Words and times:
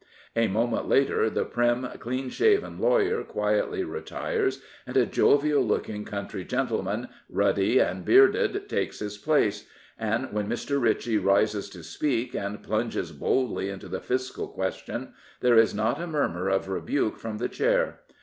A 0.35 0.47
moment 0.47 0.89
later 0.89 1.29
the 1.29 1.45
prim, 1.45 1.83
cleto 1.99 2.31
shaven 2.31 2.79
lawyer 2.79 3.21
quietly 3.21 3.83
retires, 3.83 4.59
and 4.87 4.97
a 4.97 5.05
jovial 5.05 5.61
looking 5.63 6.05
country 6.05 6.43
gentleman, 6.43 7.07
ruddy 7.29 7.77
and 7.77 8.03
bearded, 8.03 8.67
takes 8.67 8.97
his 8.97 9.19
place. 9.19 9.67
And 9.99 10.33
when 10.33 10.49
Mr. 10.49 10.81
Ritchie 10.81 11.19
rises 11.19 11.69
to 11.69 11.83
speak, 11.83 12.33
and 12.33 12.63
plunges 12.63 13.11
boldly 13.11 13.69
into 13.69 13.87
the 13.87 14.01
fiscal 14.01 14.47
question, 14.47 15.13
there 15.41 15.55
is 15.59 15.75
not 15.75 16.01
a 16.01 16.07
murmur 16.07 16.49
of 16.49 16.67
rebuke 16.67 17.19
from 17.19 17.37
the 17.37 17.47
Chair. 17.47 17.99